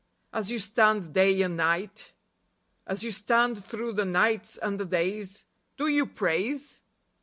[0.33, 2.13] As you stand day and night,
[2.87, 5.45] As you stand through the nights and the days,
[5.77, 6.81] Do you praise